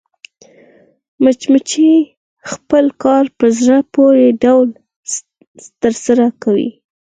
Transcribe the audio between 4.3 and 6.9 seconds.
ډول ترسره کوي